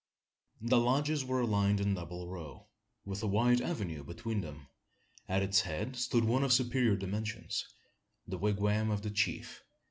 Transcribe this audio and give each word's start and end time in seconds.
The 0.61 0.79
lodges 0.79 1.23
were 1.23 1.41
aligned 1.41 1.79
in 1.79 1.93
double 1.93 2.27
row, 2.27 2.65
with 3.05 3.21
a 3.21 3.27
wide 3.27 3.61
avenue 3.61 4.03
between 4.03 4.41
them. 4.41 4.67
At 5.29 5.43
its 5.43 5.61
head 5.61 5.95
stood 5.95 6.23
one 6.25 6.41
of 6.43 6.51
superior 6.51 6.95
dimensions 6.95 7.63
the 8.25 8.39
wigwam 8.39 8.89
of 8.89 9.03
the 9.03 9.11
chief. 9.11 9.61